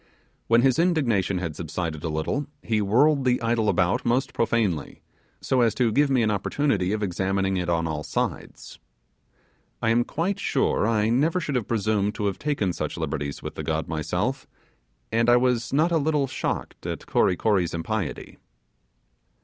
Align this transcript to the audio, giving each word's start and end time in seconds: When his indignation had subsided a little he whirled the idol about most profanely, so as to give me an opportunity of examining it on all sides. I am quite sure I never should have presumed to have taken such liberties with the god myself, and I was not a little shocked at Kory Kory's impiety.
When 0.47 0.63
his 0.63 0.79
indignation 0.79 1.37
had 1.37 1.55
subsided 1.55 2.03
a 2.03 2.09
little 2.09 2.47
he 2.63 2.81
whirled 2.81 3.23
the 3.23 3.39
idol 3.39 3.69
about 3.69 4.03
most 4.03 4.33
profanely, 4.33 4.99
so 5.41 5.61
as 5.61 5.75
to 5.75 5.91
give 5.91 6.09
me 6.09 6.23
an 6.23 6.31
opportunity 6.31 6.91
of 6.91 7.03
examining 7.03 7.55
it 7.55 7.69
on 7.69 7.85
all 7.85 8.01
sides. 8.01 8.79
I 9.79 9.91
am 9.91 10.03
quite 10.03 10.39
sure 10.39 10.87
I 10.87 11.09
never 11.09 11.39
should 11.39 11.53
have 11.53 11.67
presumed 11.67 12.15
to 12.15 12.25
have 12.25 12.39
taken 12.39 12.73
such 12.73 12.97
liberties 12.97 13.43
with 13.43 13.53
the 13.53 13.61
god 13.63 13.87
myself, 13.87 14.47
and 15.11 15.29
I 15.29 15.37
was 15.37 15.71
not 15.71 15.91
a 15.91 15.97
little 15.99 16.25
shocked 16.25 16.87
at 16.87 17.05
Kory 17.05 17.35
Kory's 17.35 17.75
impiety. 17.75 18.39